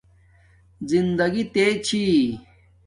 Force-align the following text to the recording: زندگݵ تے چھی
زندگݵ 0.89 1.43
تے 1.53 1.65
چھی 1.85 2.03